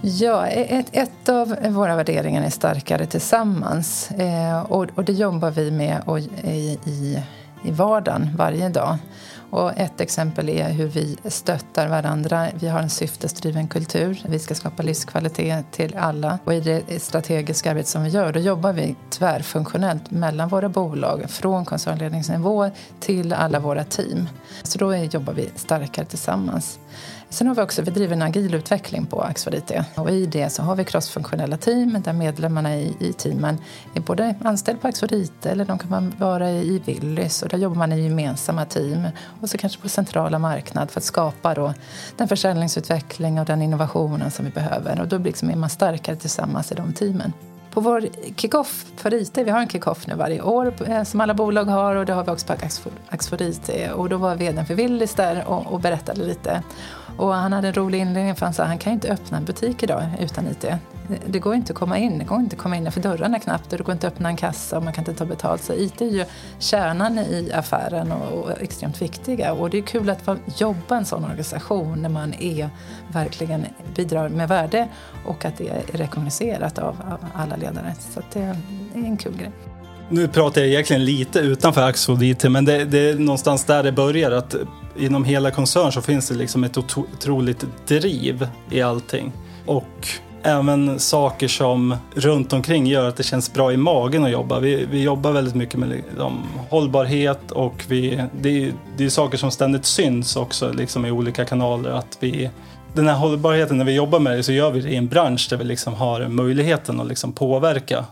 Ja, 0.00 0.46
e- 0.46 0.78
ett, 0.78 0.88
ett 0.92 1.28
av 1.28 1.56
våra 1.68 1.96
värderingar 1.96 2.42
är 2.42 2.50
starkare 2.50 3.06
tillsammans. 3.06 4.10
Eh, 4.10 4.60
och, 4.60 4.86
och, 4.94 5.04
det 5.04 5.12
jobbar 5.12 5.50
vi 5.50 5.70
med 5.70 6.02
och, 6.04 6.18
i, 6.18 6.78
i, 6.84 7.22
i 7.64 7.70
vardagen 7.70 8.30
varje 8.36 8.68
dag. 8.68 8.98
Och 9.50 9.78
ett 9.78 10.00
exempel 10.00 10.48
är 10.48 10.68
hur 10.68 10.86
vi 10.86 11.16
stöttar 11.24 11.88
varandra. 11.88 12.48
Vi 12.54 12.68
har 12.68 12.80
en 12.80 12.90
syftesdriven 12.90 13.68
kultur. 13.68 14.22
Vi 14.28 14.38
ska 14.38 14.54
skapa 14.54 14.82
livskvalitet 14.82 15.72
till 15.72 15.96
alla. 15.96 16.38
Och 16.44 16.54
i 16.54 16.60
det 16.60 17.02
strategiska 17.02 17.70
arbete 17.70 17.88
som 17.88 18.04
vi 18.04 18.10
gör 18.10 18.32
då 18.32 18.40
jobbar 18.40 18.72
vi 18.72 18.96
tvärfunktionellt 19.10 20.10
mellan 20.10 20.48
våra 20.48 20.68
bolag 20.68 21.30
från 21.30 21.64
koncernledningsnivå 21.64 22.70
till 23.00 23.32
alla 23.32 23.60
våra 23.60 23.84
team. 23.84 24.28
Så 24.62 24.78
då 24.78 24.94
jobbar 24.94 25.32
vi 25.32 25.50
starkare 25.56 26.06
tillsammans. 26.06 26.78
Sen 27.36 27.46
har 27.46 27.54
vi 27.54 27.62
också, 27.62 27.82
vi 27.82 27.90
driver 27.90 28.16
en 28.16 28.22
agil 28.22 28.54
utveckling 28.54 29.06
på 29.06 29.22
Axfood 29.22 29.54
IT. 29.54 29.72
Och 29.94 30.10
i 30.10 30.26
det 30.26 30.50
så 30.50 30.62
har 30.62 30.76
vi 30.76 30.84
crossfunktionella 30.84 31.56
team 31.56 32.02
där 32.04 32.12
medlemmarna 32.12 32.76
i, 32.76 32.96
i 33.00 33.12
teamen 33.12 33.58
är 33.94 34.00
både 34.00 34.34
anställda 34.42 34.80
på 34.80 34.88
Axfood 34.88 35.12
IT 35.12 35.46
eller 35.46 35.64
de 35.64 35.78
kan 35.78 36.14
vara 36.18 36.50
i 36.50 36.82
Willys 36.84 37.42
och 37.42 37.48
där 37.48 37.58
jobbar 37.58 37.76
man 37.76 37.92
i 37.92 38.00
gemensamma 38.00 38.64
team. 38.64 39.08
Och 39.40 39.50
så 39.50 39.58
kanske 39.58 39.82
på 39.82 39.88
centrala 39.88 40.38
marknad 40.38 40.90
för 40.90 41.00
att 41.00 41.04
skapa 41.04 41.54
då 41.54 41.74
den 42.16 42.28
försäljningsutveckling 42.28 43.40
och 43.40 43.46
den 43.46 43.62
innovationen 43.62 44.30
som 44.30 44.44
vi 44.44 44.50
behöver. 44.50 45.00
Och 45.00 45.08
då 45.08 45.18
liksom 45.18 45.50
är 45.50 45.56
man 45.56 45.70
starkare 45.70 46.16
tillsammans 46.16 46.72
i 46.72 46.74
de 46.74 46.92
teamen 46.92 47.32
på 47.76 47.80
vår 47.80 48.06
kickoff 48.36 48.86
för 48.96 49.14
IT, 49.14 49.38
vi 49.38 49.50
har 49.50 49.60
en 49.60 49.68
kickoff 49.68 50.06
nu 50.06 50.14
varje 50.14 50.42
år 50.42 50.74
eh, 50.88 51.02
som 51.02 51.20
alla 51.20 51.34
bolag 51.34 51.64
har 51.64 51.96
och 51.96 52.06
det 52.06 52.12
har 52.12 52.24
vi 52.24 52.30
också 52.30 52.46
på 52.46 52.54
Axfood 53.08 53.40
IT. 53.40 53.70
Och 53.94 54.08
då 54.08 54.16
var 54.16 54.34
vdn 54.34 54.66
för 54.66 54.74
Willys 54.74 55.14
där 55.14 55.44
och, 55.46 55.66
och 55.66 55.80
berättade 55.80 56.24
lite. 56.24 56.62
Och 57.16 57.34
han 57.34 57.52
hade 57.52 57.68
en 57.68 57.74
rolig 57.74 57.98
inledning 57.98 58.34
för 58.34 58.46
han 58.46 58.54
sa 58.54 58.62
att 58.62 58.68
han 58.68 58.78
kan 58.78 58.92
inte 58.92 59.12
öppna 59.12 59.36
en 59.36 59.44
butik 59.44 59.82
idag 59.82 60.02
utan 60.20 60.46
IT. 60.48 60.64
Det 61.26 61.38
går 61.38 61.54
inte 61.54 61.72
att 61.72 61.78
komma 61.78 61.98
in, 61.98 62.18
det 62.18 62.24
går 62.24 62.38
inte 62.38 62.56
att 62.56 62.62
komma 62.62 62.76
innanför 62.76 63.00
dörrarna 63.00 63.38
knappt 63.38 63.72
och 63.72 63.78
det 63.78 63.84
går 63.84 63.92
inte 63.92 64.06
att 64.06 64.12
öppna 64.12 64.28
en 64.28 64.36
kassa 64.36 64.76
och 64.76 64.82
man 64.82 64.92
kan 64.92 65.02
inte 65.02 65.14
ta 65.14 65.24
betalt. 65.24 65.62
Så 65.62 65.72
IT 65.72 66.00
är 66.00 66.06
ju 66.06 66.24
kärnan 66.58 67.18
i 67.18 67.52
affären 67.54 68.12
och, 68.12 68.32
och 68.32 68.62
extremt 68.62 69.02
viktiga. 69.02 69.52
Och 69.52 69.70
det 69.70 69.78
är 69.78 69.82
kul 69.82 70.10
att 70.10 70.28
jobba 70.56 70.94
i 70.94 70.98
en 70.98 71.04
sån 71.04 71.24
organisation 71.24 72.02
när 72.02 72.08
man 72.08 72.34
är, 72.34 72.70
verkligen 73.12 73.66
bidrar 73.94 74.28
med 74.28 74.48
värde 74.48 74.88
och 75.26 75.44
att 75.44 75.56
det 75.56 75.68
är 75.68 75.82
rekognoserat 75.92 76.78
av, 76.78 76.96
av 77.10 77.26
alla 77.34 77.56
ledare. 77.56 77.94
Så 77.98 78.20
det 78.32 78.42
är 78.42 78.56
en 78.94 79.16
kul 79.16 79.36
grej. 79.36 79.75
Nu 80.08 80.28
pratar 80.28 80.60
jag 80.60 80.70
egentligen 80.70 81.04
lite 81.04 81.38
utanför 81.38 81.82
Axfood 81.82 82.22
IT, 82.22 82.50
men 82.50 82.64
det, 82.64 82.84
det, 82.84 82.98
är 82.98 83.14
någonstans 83.14 83.64
där 83.64 83.82
det 83.82 83.92
börjar. 83.92 84.30
Att 84.30 84.54
inom 84.98 85.24
hela 85.24 85.50
koncernen 85.50 85.92
så 85.92 86.02
finns 86.02 86.28
det 86.28 86.34
liksom 86.34 86.64
ett 86.64 86.78
otroligt 86.78 87.64
driv 87.86 88.48
i 88.70 88.82
allting. 88.82 89.32
Och 89.66 90.08
även 90.42 90.98
saker 90.98 91.48
som 91.48 91.96
runt 92.14 92.52
omkring 92.52 92.86
gör 92.86 93.08
att 93.08 93.16
det 93.16 93.22
känns 93.22 93.52
bra 93.52 93.72
i 93.72 93.76
magen 93.76 94.24
att 94.24 94.30
jobba. 94.30 94.60
Vi, 94.60 94.86
vi 94.90 95.02
jobbar 95.02 95.32
väldigt 95.32 95.54
mycket 95.54 95.80
med 95.80 95.88
liksom, 95.88 96.42
hållbarhet 96.70 97.50
och 97.50 97.84
vi, 97.88 98.22
det, 98.40 98.64
är, 98.64 98.72
det 98.96 99.04
är 99.04 99.08
saker 99.08 99.38
som 99.38 99.50
ständigt 99.50 99.84
syns 99.84 100.36
också 100.36 100.72
liksom, 100.72 101.06
i 101.06 101.10
olika 101.10 101.44
kanaler. 101.44 101.90
Att 101.90 102.16
vi, 102.20 102.50
den 102.92 103.08
här 103.08 103.16
hållbarheten, 103.16 103.78
när 103.78 103.84
vi 103.84 103.94
jobbar 103.94 104.18
med 104.18 104.36
det 104.36 104.42
så 104.42 104.52
gör 104.52 104.70
vi 104.70 104.80
det 104.80 104.88
i 104.88 104.96
en 104.96 105.08
bransch 105.08 105.46
där 105.50 105.56
vi 105.56 105.64
liksom 105.64 105.94
har 105.94 106.28
möjligheten 106.28 107.00
att 107.00 107.06
liksom 107.06 107.32
påverka 107.32 108.04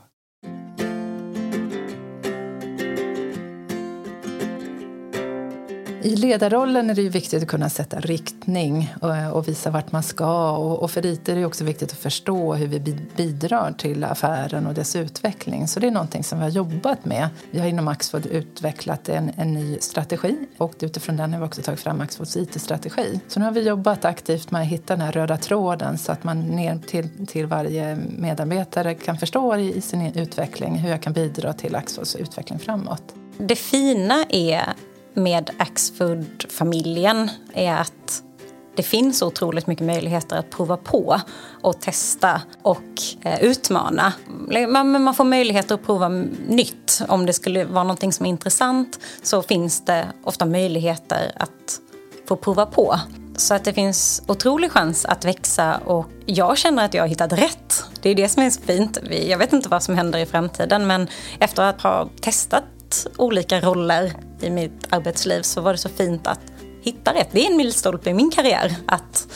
I 6.14 6.16
ledarrollen 6.16 6.90
är 6.90 6.94
det 6.94 7.02
ju 7.02 7.08
viktigt 7.08 7.42
att 7.42 7.48
kunna 7.48 7.70
sätta 7.70 8.00
riktning 8.00 8.94
och, 9.00 9.36
och 9.36 9.48
visa 9.48 9.70
vart 9.70 9.92
man 9.92 10.02
ska. 10.02 10.50
Och, 10.50 10.82
och, 10.82 10.90
för 10.90 11.06
IT 11.06 11.28
är 11.28 11.36
det 11.36 11.44
också 11.44 11.64
viktigt 11.64 11.92
att 11.92 11.98
förstå 11.98 12.54
hur 12.54 12.66
vi 12.66 12.96
bidrar 13.16 13.72
till 13.78 14.04
affären 14.04 14.66
och 14.66 14.74
dess 14.74 14.96
utveckling. 14.96 15.68
Så 15.68 15.80
det 15.80 15.86
är 15.86 15.90
någonting 15.90 16.24
som 16.24 16.38
vi 16.38 16.44
har 16.44 16.50
jobbat 16.50 17.04
med. 17.04 17.28
Vi 17.50 17.60
har 17.60 17.66
inom 17.66 17.88
Axfood 17.88 18.26
utvecklat 18.26 19.08
en, 19.08 19.30
en 19.36 19.54
ny 19.54 19.78
strategi 19.80 20.36
och 20.58 20.74
utifrån 20.80 21.16
den 21.16 21.32
har 21.32 21.40
vi 21.40 21.46
också 21.46 21.62
tagit 21.62 21.80
fram 21.80 22.00
Axfoods 22.00 22.36
IT-strategi. 22.36 23.20
Så 23.28 23.40
nu 23.40 23.46
har 23.46 23.52
vi 23.52 23.60
jobbat 23.60 24.04
aktivt 24.04 24.50
med 24.50 24.62
att 24.62 24.68
hitta 24.68 24.96
den 24.96 25.06
här 25.06 25.12
röda 25.12 25.36
tråden 25.36 25.98
så 25.98 26.12
att 26.12 26.24
man 26.24 26.40
ner 26.40 26.78
till, 26.86 27.26
till 27.26 27.46
varje 27.46 27.96
medarbetare 28.18 28.94
kan 28.94 29.18
förstå 29.18 29.56
i, 29.56 29.76
i 29.76 29.80
sin 29.80 30.12
utveckling 30.16 30.74
hur 30.74 30.90
jag 30.90 31.02
kan 31.02 31.12
bidra 31.12 31.52
till 31.52 31.74
Axfoods 31.74 32.16
utveckling 32.16 32.58
framåt. 32.58 33.14
Det 33.38 33.56
fina 33.56 34.24
är 34.28 34.74
med 35.14 35.50
Axfood-familjen 35.58 37.30
är 37.54 37.74
att 37.74 38.22
det 38.76 38.82
finns 38.82 39.22
otroligt 39.22 39.66
mycket 39.66 39.86
möjligheter 39.86 40.36
att 40.36 40.50
prova 40.50 40.76
på 40.76 41.20
och 41.62 41.80
testa 41.80 42.42
och 42.62 43.02
eh, 43.22 43.42
utmana. 43.42 44.12
Man, 44.68 45.02
man 45.02 45.14
får 45.14 45.24
möjligheter 45.24 45.74
att 45.74 45.86
prova 45.86 46.08
nytt. 46.48 47.02
Om 47.08 47.26
det 47.26 47.32
skulle 47.32 47.64
vara 47.64 47.84
någonting 47.84 48.12
som 48.12 48.26
är 48.26 48.30
intressant 48.30 49.00
så 49.22 49.42
finns 49.42 49.84
det 49.84 50.06
ofta 50.24 50.46
möjligheter 50.46 51.32
att 51.36 51.80
få 52.28 52.36
prova 52.36 52.66
på. 52.66 53.00
Så 53.36 53.54
att 53.54 53.64
det 53.64 53.72
finns 53.72 54.22
otrolig 54.26 54.72
chans 54.72 55.04
att 55.04 55.24
växa 55.24 55.76
och 55.76 56.06
jag 56.26 56.58
känner 56.58 56.84
att 56.84 56.94
jag 56.94 57.02
har 57.02 57.08
hittat 57.08 57.32
rätt. 57.32 57.84
Det 58.02 58.10
är 58.10 58.14
det 58.14 58.28
som 58.28 58.42
är 58.42 58.50
så 58.50 58.60
fint. 58.60 58.98
Jag 59.10 59.38
vet 59.38 59.52
inte 59.52 59.68
vad 59.68 59.82
som 59.82 59.94
händer 59.94 60.18
i 60.18 60.26
framtiden 60.26 60.86
men 60.86 61.08
efter 61.38 61.62
att 61.62 61.80
ha 61.80 62.08
testat 62.20 62.64
olika 63.16 63.60
roller 63.60 64.12
i 64.40 64.50
mitt 64.50 64.86
arbetsliv 64.90 65.42
så 65.42 65.60
var 65.60 65.72
det 65.72 65.78
så 65.78 65.88
fint 65.88 66.26
att 66.26 66.40
hitta 66.82 67.14
rätt. 67.14 67.28
Det 67.32 67.46
är 67.46 67.50
en 67.50 67.56
milstolpe 67.56 68.10
i 68.10 68.14
min 68.14 68.30
karriär 68.30 68.76
att, 68.86 69.28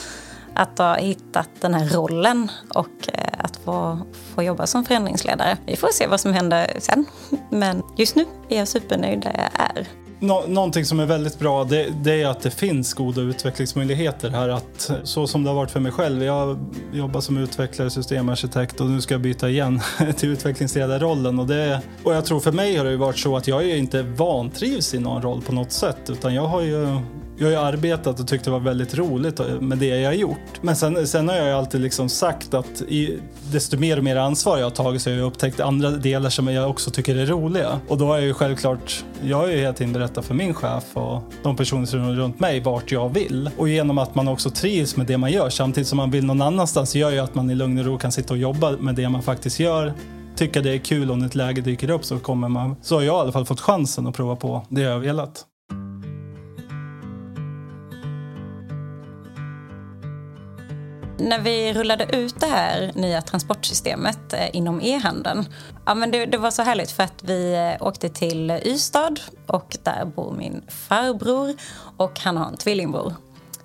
att 0.55 0.79
ha 0.79 0.97
hittat 0.97 1.49
den 1.61 1.75
här 1.75 1.89
rollen 1.89 2.51
och 2.75 3.09
eh, 3.13 3.33
att 3.39 3.57
få, 3.57 3.99
få 4.35 4.43
jobba 4.43 4.67
som 4.67 4.85
förändringsledare. 4.85 5.57
Vi 5.67 5.77
får 5.77 5.89
se 5.89 6.07
vad 6.07 6.21
som 6.21 6.33
händer 6.33 6.77
sen. 6.79 7.07
Men 7.51 7.83
just 7.97 8.17
nu 8.17 8.25
är 8.49 8.59
jag 8.59 8.69
supernöjd 8.69 9.21
där 9.21 9.33
jag 9.37 9.67
är. 9.77 9.89
Nå 10.21 10.45
någonting 10.47 10.85
som 10.85 11.01
är 11.01 11.07
väldigt 11.07 11.39
bra 11.39 11.65
det, 11.65 11.89
det, 12.03 12.23
är 12.23 12.27
att 12.27 12.41
det 12.41 12.51
finns 12.51 12.95
goda 12.95 13.21
utvecklingsmöjligheter 13.21 14.31
här. 14.31 14.49
Att, 14.49 14.91
så 15.03 15.27
som 15.27 15.45
det 15.45 15.51
har 15.51 15.55
varit 15.55 15.71
för 15.71 15.81
mig 15.81 15.93
själv. 15.93 16.23
Jag 16.23 16.59
jobbar 16.93 17.21
som 17.21 17.37
utvecklare, 17.37 17.91
systemarkitekt 17.91 18.81
och 18.81 18.87
nu 18.87 19.01
ska 19.01 19.15
jag 19.15 19.21
byta 19.21 19.49
igen 19.49 19.81
till 20.17 20.31
utvecklingsledarrollen. 20.31 21.39
Och, 21.39 21.47
det, 21.47 21.83
och 22.03 22.15
jag 22.15 22.25
tror 22.25 22.41
för 22.41 22.53
mig 22.53 22.77
har 22.77 22.85
det 22.85 22.97
varit 22.97 23.19
så 23.19 23.37
att 23.37 23.49
jag 23.49 23.65
är 23.65 23.77
inte 23.77 24.03
vantrivs 24.03 24.95
i 24.95 24.99
någon 24.99 25.23
roll 25.23 25.43
på 25.43 25.53
något 25.53 25.73
sätt. 25.73 26.11
Utan 26.11 26.35
jag 26.35 26.47
har 26.47 26.63
ju 26.63 27.01
jag 27.39 27.47
har 27.47 27.51
ju 27.51 27.57
arbetat 27.57 28.21
och 28.21 28.29
tyckt 28.29 28.45
det 28.45 28.51
var 28.51 28.61
väldigt 28.61 28.95
roligt 28.95 29.41
med 29.61 29.79
det 29.79 29.87
jag 29.87 30.09
har 30.09 30.15
gjort. 30.15 30.63
Men 30.63 30.77
sen, 30.77 31.07
sen 31.07 31.29
har 31.29 31.37
jag 31.37 31.47
ju 31.47 31.53
alltid 31.53 31.81
liksom 31.81 32.09
sagt 32.09 32.55
att 32.55 32.83
i, 32.83 33.19
desto 33.53 33.79
mer 33.79 33.99
och 33.99 34.05
mer 34.05 34.17
ansvar 34.17 34.59
jag 34.59 34.67
har 34.67 34.71
tagit 34.71 35.03
så 35.03 35.11
har 35.11 35.17
jag 35.17 35.27
upptäckt 35.27 35.61
andra 35.61 35.91
delar 35.91 36.31
som 36.31 36.49
jag 36.49 36.71
också 36.71 36.91
tycker 36.91 37.17
är 37.17 37.27
roliga. 37.27 37.81
Och 37.89 37.99
då 37.99 38.07
har 38.07 38.15
jag 38.15 38.25
ju 38.25 38.35
självklart, 38.35 39.05
jag 39.23 39.37
har 39.37 39.47
ju 39.47 39.57
hela 39.57 39.73
tiden 39.73 39.93
berättat 39.93 40.25
för 40.25 40.35
min 40.35 40.55
chef 40.55 40.85
och 40.95 41.23
de 41.43 41.57
personer 41.57 41.87
som 41.87 42.01
är 42.01 42.15
runt 42.15 42.41
mig 42.41 42.61
vart 42.61 42.93
jag 42.93 43.09
vill. 43.09 43.51
Och 43.59 43.69
genom 43.69 43.99
att 43.99 44.15
man 44.15 44.29
också 44.29 44.51
trivs 44.51 44.97
med 44.97 45.07
det 45.07 45.19
man 45.19 45.33
gör 45.33 45.51
samtidigt 45.51 45.89
som 45.89 45.97
man 45.97 46.11
vill 46.11 46.25
någon 46.25 46.43
annanstans 46.43 46.95
gör 46.95 47.11
ju 47.11 47.19
att 47.19 47.35
man 47.35 47.51
i 47.51 47.55
lugn 47.55 47.79
och 47.79 47.85
ro 47.85 47.99
kan 47.99 48.13
sitta 48.13 48.35
och 48.35 48.39
jobba 48.39 48.71
med 48.71 48.95
det 48.95 49.09
man 49.09 49.23
faktiskt 49.23 49.61
gör 49.61 49.93
tycka 50.39 50.61
det 50.61 50.71
är 50.71 50.79
kul 50.79 51.11
om 51.11 51.23
ett 51.23 51.35
läge 51.35 51.61
dyker 51.61 51.91
upp 51.91 52.05
så 52.05 52.19
kommer 52.19 52.49
man, 52.49 52.77
så 52.83 52.95
har 52.95 53.03
jag 53.03 53.17
i 53.17 53.21
alla 53.21 53.33
fall 53.33 53.47
fått 53.47 53.61
chansen 53.61 54.07
att 54.07 54.15
prova 54.15 54.37
på 54.37 54.67
det 54.69 54.81
jag 54.81 54.93
har 54.93 54.99
velat. 54.99 55.45
När 61.21 61.39
vi 61.39 61.73
rullade 61.73 62.17
ut 62.17 62.41
det 62.41 62.47
här 62.47 62.93
nya 62.95 63.23
transportsystemet 63.23 64.33
eh, 64.33 64.57
inom 64.57 64.81
e-handeln, 64.81 65.45
ja, 65.87 65.95
men 65.95 66.11
det, 66.11 66.27
det, 66.27 66.39
var 66.39 66.51
så 66.51 66.63
härligt 66.63 66.91
för 66.91 67.03
att 67.03 67.23
vi 67.23 67.55
eh, 67.55 67.87
åkte 67.87 68.09
till 68.09 68.51
Ystad 68.51 69.15
och 69.47 69.77
där 69.83 70.05
bor 70.05 70.33
min 70.33 70.63
farbror 70.69 71.55
och 71.97 72.21
han 72.21 72.37
har 72.37 72.47
en 72.47 72.57
tvillingbror 72.57 73.15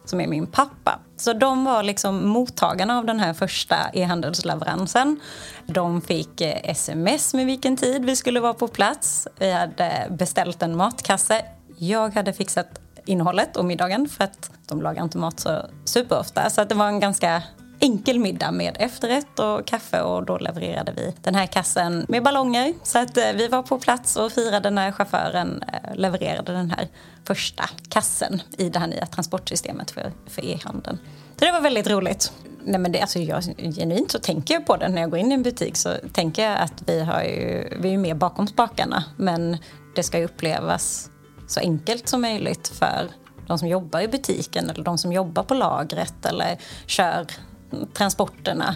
som 0.05 0.21
är 0.21 0.27
min 0.27 0.47
pappa. 0.47 0.99
Så 1.17 1.33
de 1.33 1.65
var 1.65 1.83
liksom 1.83 2.27
mottagarna 2.27 2.97
av 2.97 3.05
den 3.05 3.19
här 3.19 3.33
första 3.33 3.75
e-handelsleveransen. 3.93 5.19
De 5.65 6.01
fick 6.01 6.41
eh, 6.41 6.57
sms 6.63 7.33
med 7.33 7.45
vilken 7.45 7.77
tid 7.77 8.05
vi 8.05 8.15
skulle 8.15 8.39
vara 8.39 8.53
på 8.53 8.67
plats. 8.67 9.27
Vi 9.39 9.51
hade 9.51 10.07
beställt 10.09 10.61
en 10.61 10.77
matkasse. 10.77 11.45
Jag 11.77 12.13
hade 12.13 12.33
fixat 12.33 12.82
innehållet 13.05 13.57
och 13.57 13.65
middagen 13.65 14.09
för 14.09 14.23
att 14.23 14.51
de 14.67 14.81
lagar 14.81 15.03
inte 15.03 15.17
mat 15.17 15.39
så 15.39 15.65
superofta. 15.85 16.49
Så 16.49 16.61
att 16.61 16.69
det 16.69 16.75
var 16.75 16.87
en 16.87 16.99
ganska 16.99 17.43
enkel 17.79 18.19
middag 18.19 18.51
med 18.51 18.77
efterrätt 18.79 19.39
och 19.39 19.67
kaffe 19.67 20.01
och 20.01 20.25
då 20.25 20.37
levererade 20.37 20.91
vi 20.91 21.13
den 21.21 21.35
här 21.35 21.45
kassen 21.45 22.05
med 22.09 22.23
ballonger. 22.23 22.73
Så 22.83 22.99
att 22.99 23.17
eh, 23.17 23.23
vi 23.35 23.47
var 23.47 23.63
på 23.63 23.79
plats 23.79 24.15
och 24.15 24.31
firade 24.31 24.69
när 24.69 24.91
chauffören 24.91 25.63
eh, 25.73 25.95
levererade 25.95 26.51
den 26.51 26.71
här 26.71 26.87
första 27.25 27.69
kassen 27.89 28.41
i 28.57 28.69
det 28.69 28.79
här 28.79 28.87
nya 28.87 29.05
transportsystemet 29.05 29.91
för, 29.91 30.11
för 30.27 30.45
e-handeln. 30.45 30.97
Så 31.39 31.45
det 31.45 31.51
var 31.51 31.61
väldigt 31.61 31.89
roligt. 31.89 32.31
Nej, 32.65 32.79
men 32.79 32.91
det, 32.91 33.01
alltså 33.01 33.19
jag, 33.19 33.43
genuint 33.75 34.11
så 34.11 34.19
tänker 34.19 34.53
jag 34.53 34.65
på 34.65 34.77
det 34.77 34.89
när 34.89 35.01
jag 35.01 35.09
går 35.09 35.19
in 35.19 35.31
i 35.31 35.35
en 35.35 35.43
butik 35.43 35.75
så 35.75 35.89
tänker 36.13 36.43
jag 36.49 36.59
att 36.59 36.83
vi, 36.87 37.03
har 37.03 37.21
ju, 37.21 37.77
vi 37.79 37.93
är 37.93 37.97
med 37.97 38.17
bakom 38.17 38.47
spakarna 38.47 39.03
men 39.17 39.57
det 39.95 40.03
ska 40.03 40.19
ju 40.19 40.25
upplevas 40.25 41.09
så 41.47 41.59
enkelt 41.59 42.07
som 42.07 42.21
möjligt 42.21 42.67
för 42.67 43.09
de 43.47 43.59
som 43.59 43.67
jobbar 43.67 44.01
i 44.01 44.07
butiken 44.07 44.69
eller 44.69 44.83
de 44.83 44.97
som 44.97 45.13
jobbar 45.13 45.43
på 45.43 45.53
lagret 45.53 46.25
eller 46.25 46.59
kör 46.85 47.27
transporterna. 47.93 48.75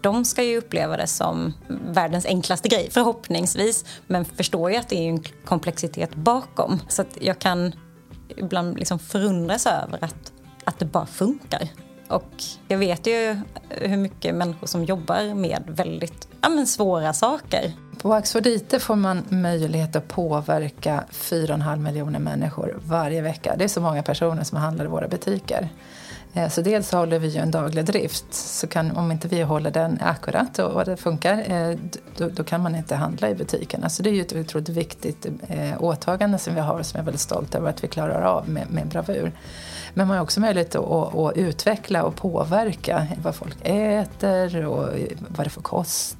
De 0.00 0.24
ska 0.24 0.42
ju 0.42 0.58
uppleva 0.58 0.96
det 0.96 1.06
som 1.06 1.54
världens 1.68 2.26
enklaste 2.26 2.68
grej, 2.68 2.88
förhoppningsvis. 2.90 3.84
Men 4.06 4.24
förstår 4.24 4.70
ju 4.70 4.76
att 4.76 4.88
det 4.88 4.96
är 4.96 5.08
en 5.08 5.22
komplexitet 5.44 6.14
bakom. 6.14 6.80
Så 6.88 7.02
att 7.02 7.18
jag 7.20 7.38
kan 7.38 7.72
ibland 8.28 8.78
liksom 8.78 8.98
förundras 8.98 9.66
över 9.66 10.04
att, 10.04 10.32
att 10.64 10.78
det 10.78 10.84
bara 10.84 11.06
funkar. 11.06 11.68
Och 12.08 12.32
jag 12.68 12.78
vet 12.78 13.06
ju 13.06 13.36
hur 13.68 13.96
mycket 13.96 14.34
människor 14.34 14.66
som 14.66 14.84
jobbar 14.84 15.34
med 15.34 15.62
väldigt 15.66 16.28
ja, 16.40 16.48
men 16.48 16.66
svåra 16.66 17.12
saker. 17.12 17.72
På 18.02 18.14
Axford 18.14 18.46
IT 18.46 18.82
får 18.82 18.96
man 18.96 19.24
möjlighet 19.28 19.96
att 19.96 20.08
påverka 20.08 21.04
4,5 21.10 21.76
miljoner 21.76 22.18
människor 22.18 22.78
varje 22.84 23.22
vecka. 23.22 23.54
Det 23.58 23.64
är 23.64 23.68
så 23.68 23.80
många 23.80 24.02
personer 24.02 24.44
som 24.44 24.58
handlar 24.58 24.84
i 24.84 24.88
våra 24.88 25.08
butiker. 25.08 25.68
Eh, 26.36 26.48
så 26.48 26.62
dels 26.62 26.92
håller 26.92 27.18
vi 27.18 27.28
ju 27.28 27.40
en 27.40 27.50
daglig 27.50 27.84
drift. 27.84 28.34
Så 28.34 28.66
kan, 28.66 28.96
om 28.96 29.12
inte 29.12 29.28
vi 29.28 29.42
håller 29.42 29.70
den 29.70 29.98
akkurat 30.02 30.58
och, 30.58 30.84
det 30.84 30.96
funkar, 30.96 31.44
eh, 31.52 31.76
då, 32.16 32.28
då, 32.28 32.44
kan 32.44 32.62
man 32.62 32.74
inte 32.74 32.94
handla 32.94 33.30
i 33.30 33.34
butikerna. 33.34 33.88
Så 33.88 34.02
det 34.02 34.10
är 34.10 34.14
ju 34.14 34.20
ett 34.20 34.32
otroligt 34.32 34.68
viktigt 34.68 35.26
eh, 35.48 35.82
åtagande 35.82 36.38
som 36.38 36.54
vi 36.54 36.60
har 36.60 36.82
som 36.82 36.98
jag 36.98 37.02
är 37.02 37.04
väldigt 37.04 37.20
stolt 37.20 37.54
över 37.54 37.70
att 37.70 37.84
vi 37.84 37.88
klarar 37.88 38.22
av 38.22 38.48
med, 38.48 38.70
med 38.70 38.86
bravur. 38.86 39.32
Men 39.94 40.08
man 40.08 40.16
har 40.16 40.24
också 40.24 40.40
möjlighet 40.40 40.74
att, 40.74 41.14
att, 41.14 41.36
utveckla 41.36 42.04
och 42.04 42.16
påverka 42.16 43.06
vad 43.22 43.34
folk 43.34 43.56
äter 43.62 44.66
och 44.66 44.88
vad 45.28 45.46
det 45.46 45.50
får 45.50 45.62
kosta, 45.62 46.16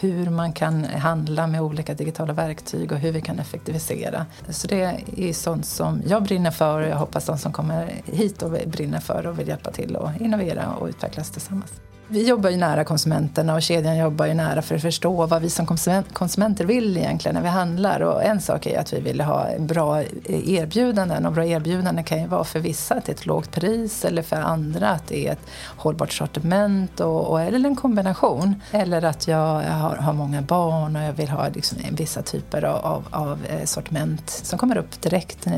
hur 0.00 0.30
man 0.30 0.52
kan 0.52 0.84
handla 0.84 1.46
med 1.46 1.62
olika 1.62 1.94
digitala 1.94 2.32
verktyg 2.32 2.92
och 2.92 2.98
hur 2.98 3.12
vi 3.12 3.20
kan 3.20 3.38
effektivisera. 3.38 4.26
Så 4.48 4.66
det 4.66 5.04
är 5.16 5.32
sånt 5.32 5.66
som 5.66 6.02
jag 6.06 6.22
brinner 6.22 6.50
för 6.50 6.80
och 6.80 6.88
jag 6.88 6.96
hoppas 6.96 7.26
de 7.26 7.38
som 7.38 7.52
kommer 7.52 7.92
hit 8.04 8.42
och 8.42 8.50
brinner 8.66 9.00
för 9.00 9.26
och 9.26 9.38
vill 9.38 9.48
hjälpa 9.48 9.70
till 9.70 9.96
att 9.96 10.20
innovera 10.20 10.74
och 10.74 10.88
utvecklas 10.88 11.30
tillsammans. 11.30 11.72
Vi 12.12 12.28
jobbar 12.28 12.50
ju 12.50 12.56
nära 12.56 12.84
konsumenterna 12.84 13.54
och 13.54 13.62
kedjan 13.62 13.98
jobbar 13.98 14.26
ju 14.26 14.34
nära 14.34 14.62
för 14.62 14.74
att 14.74 14.82
förstå 14.82 15.26
vad 15.26 15.42
vi 15.42 15.50
som 15.50 15.66
konsumenter 16.12 16.64
vill 16.64 16.96
egentligen 16.96 17.34
när 17.34 17.42
vi 17.42 17.48
handlar. 17.48 18.00
Och 18.00 18.24
en 18.24 18.40
sak 18.40 18.66
är 18.66 18.80
att 18.80 18.92
vi 18.92 19.00
vill 19.00 19.20
ha 19.20 19.48
bra 19.58 20.02
erbjudanden 20.28 21.26
och 21.26 21.32
bra 21.32 21.44
erbjudanden 21.44 22.04
kan 22.04 22.20
ju 22.20 22.26
vara 22.26 22.44
för 22.44 22.60
vissa 22.60 22.94
att 22.94 23.04
det 23.04 23.12
är 23.12 23.14
ett 23.14 23.26
lågt 23.26 23.50
pris 23.50 24.04
eller 24.04 24.22
för 24.22 24.36
andra 24.36 24.90
att 24.90 25.08
det 25.08 25.26
är 25.26 25.32
ett 25.32 25.46
hållbart 25.76 26.12
sortiment 26.12 27.00
och, 27.00 27.30
och 27.30 27.40
eller 27.40 27.68
en 27.68 27.76
kombination. 27.76 28.54
Eller 28.70 29.04
att 29.04 29.28
jag 29.28 29.62
har, 29.62 29.96
har 29.96 30.12
många 30.12 30.42
barn 30.42 30.96
och 30.96 31.02
jag 31.02 31.12
vill 31.12 31.28
ha 31.28 31.48
liksom 31.48 31.78
vissa 31.90 32.22
typer 32.22 32.64
av, 32.64 33.04
av 33.10 33.38
eh, 33.48 33.64
sortiment 33.64 34.30
som 34.30 34.58
kommer 34.58 34.76
upp 34.76 35.02
direkt 35.02 35.46
eh, 35.46 35.52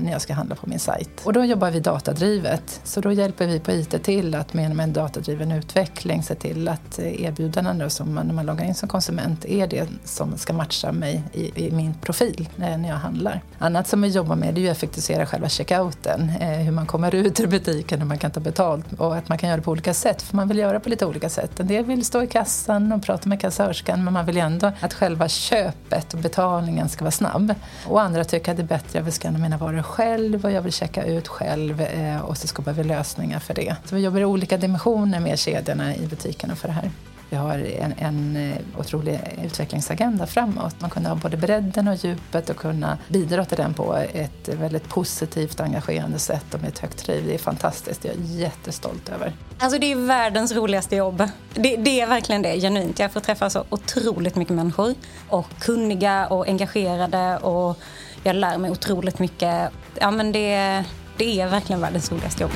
när 0.00 0.12
jag 0.12 0.20
ska 0.20 0.34
handla 0.34 0.54
på 0.54 0.68
min 0.68 0.78
sajt. 0.78 1.10
Och 1.24 1.32
då 1.32 1.44
jobbar 1.44 1.70
vi 1.70 1.80
datadrivet. 1.80 2.80
Så 2.84 3.00
då 3.00 3.12
hjälper 3.12 3.46
vi 3.46 3.60
på 3.60 3.72
IT 3.72 4.02
till 4.02 4.34
att 4.34 4.54
med 4.54 4.80
en 4.80 4.92
datadriven 4.92 5.52
utveckling 5.52 5.79
utveckling 5.80 6.22
se 6.22 6.34
till 6.34 6.68
att 6.68 6.98
erbjudanden 6.98 7.90
som 7.90 8.14
man, 8.14 8.26
när 8.26 8.34
man 8.34 8.46
loggar 8.46 8.64
in 8.64 8.74
som 8.74 8.88
konsument 8.88 9.44
är 9.44 9.66
det 9.66 9.88
som 10.04 10.38
ska 10.38 10.52
matcha 10.52 10.92
mig 10.92 11.22
i, 11.32 11.66
i 11.66 11.70
min 11.70 11.94
profil 11.94 12.48
eh, 12.58 12.78
när 12.78 12.88
jag 12.88 12.96
handlar. 12.96 13.42
Annat 13.58 13.88
som 13.88 14.02
vi 14.02 14.08
jobbar 14.08 14.36
med 14.36 14.58
är 14.58 14.62
ju 14.62 14.68
att 14.68 14.76
effektivisera 14.76 15.26
själva 15.26 15.48
checkouten. 15.48 16.32
Eh, 16.40 16.48
hur 16.48 16.72
man 16.72 16.86
kommer 16.86 17.14
ut 17.14 17.40
ur 17.40 17.46
butiken, 17.46 17.98
hur 17.98 18.06
man 18.06 18.18
kan 18.18 18.30
ta 18.30 18.40
betalt 18.40 18.92
och 18.98 19.16
att 19.16 19.28
man 19.28 19.38
kan 19.38 19.48
göra 19.48 19.56
det 19.56 19.62
på 19.62 19.70
olika 19.70 19.94
sätt. 19.94 20.22
För 20.22 20.36
man 20.36 20.48
vill 20.48 20.58
göra 20.58 20.80
på 20.80 20.88
lite 20.88 21.06
olika 21.06 21.28
sätt. 21.28 21.60
En 21.60 21.66
del 21.66 21.84
vill 21.84 22.04
stå 22.04 22.22
i 22.22 22.26
kassan 22.26 22.92
och 22.92 23.02
prata 23.02 23.28
med 23.28 23.40
kassörskan 23.40 24.04
men 24.04 24.12
man 24.12 24.26
vill 24.26 24.36
ju 24.36 24.42
ändå 24.42 24.72
att 24.80 24.94
själva 24.94 25.28
köpet 25.28 26.14
och 26.14 26.20
betalningen 26.20 26.88
ska 26.88 27.04
vara 27.04 27.10
snabb. 27.10 27.54
Och 27.86 28.02
andra 28.02 28.24
tycker 28.24 28.50
att 28.50 28.56
det 28.56 28.62
är 28.62 28.66
bättre, 28.66 28.86
att 28.88 28.94
jag 28.94 29.02
vill 29.02 29.12
scanna 29.12 29.38
mina 29.38 29.56
varor 29.56 29.82
själv 29.82 30.44
och 30.44 30.50
jag 30.50 30.62
vill 30.62 30.72
checka 30.72 31.04
ut 31.04 31.28
själv 31.28 31.80
eh, 31.80 32.20
och 32.20 32.36
så 32.36 32.46
skapar 32.46 32.72
vi 32.72 32.84
lösningar 32.84 33.38
för 33.38 33.54
det. 33.54 33.76
Så 33.84 33.94
vi 33.94 34.00
jobbar 34.00 34.20
i 34.20 34.24
olika 34.24 34.56
dimensioner 34.56 35.20
med 35.20 35.38
kedjorna 35.70 35.96
i 35.96 36.06
butikerna 36.06 36.56
för 36.56 36.68
det 36.68 36.74
här. 36.74 36.90
Vi 37.30 37.36
har 37.36 37.58
en, 37.58 37.94
en 37.98 38.36
eh, 38.36 38.80
otrolig 38.80 39.20
utvecklingsagenda 39.44 40.26
framåt. 40.26 40.80
Man 40.80 40.90
kunde 40.90 41.08
ha 41.08 41.16
både 41.16 41.36
bredden 41.36 41.88
och 41.88 41.94
djupet 41.94 42.50
och 42.50 42.56
kunna 42.56 42.98
bidra 43.08 43.44
till 43.44 43.56
den 43.56 43.74
på 43.74 43.96
ett 44.12 44.48
väldigt 44.48 44.88
positivt 44.88 45.60
engagerande 45.60 46.18
sätt 46.18 46.54
och 46.54 46.60
med 46.60 46.68
ett 46.68 46.78
högt 46.78 47.06
driv. 47.06 47.26
Det 47.26 47.34
är 47.34 47.38
fantastiskt. 47.38 48.04
Jag 48.04 48.14
är 48.14 48.20
jättestolt 48.20 49.08
över. 49.08 49.32
Alltså 49.58 49.78
det 49.78 49.92
är 49.92 49.96
världens 49.96 50.52
roligaste 50.52 50.96
jobb. 50.96 51.28
Det, 51.54 51.76
det 51.76 52.00
är 52.00 52.06
verkligen 52.06 52.42
det, 52.42 52.60
genuint. 52.60 52.98
Jag 52.98 53.12
får 53.12 53.20
träffa 53.20 53.50
så 53.50 53.64
otroligt 53.70 54.36
mycket 54.36 54.54
människor 54.54 54.94
och 55.28 55.46
kunniga 55.58 56.26
och 56.26 56.48
engagerade 56.48 57.38
och 57.38 57.78
jag 58.22 58.36
lär 58.36 58.58
mig 58.58 58.70
otroligt 58.70 59.18
mycket. 59.18 59.70
Ja, 60.00 60.10
men 60.10 60.32
det, 60.32 60.84
det 61.16 61.40
är 61.40 61.48
verkligen 61.48 61.80
världens 61.80 62.12
roligaste 62.12 62.42
jobb. 62.42 62.52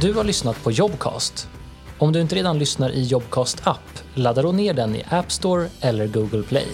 Du 0.00 0.14
har 0.14 0.24
lyssnat 0.24 0.64
på 0.64 0.70
Jobcast. 0.70 1.48
Om 1.98 2.12
du 2.12 2.20
inte 2.20 2.36
redan 2.36 2.58
lyssnar 2.58 2.90
i 2.90 3.02
Jobcast 3.02 3.60
app, 3.64 3.98
ladda 4.14 4.42
då 4.42 4.52
ner 4.52 4.74
den 4.74 4.96
i 4.96 5.04
App 5.10 5.32
Store 5.32 5.68
eller 5.80 6.06
Google 6.06 6.42
Play. 6.42 6.66